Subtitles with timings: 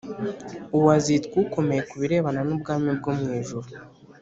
[0.75, 3.67] Uwo azitwa ukomeye ku birebana n ubwami bwo mu ijuru